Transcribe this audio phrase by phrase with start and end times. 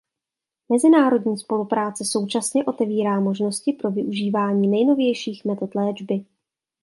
[0.69, 6.25] Mezinárodní spolupráce současně otevírá možnosti pro využívání nejnovějších metod léčby.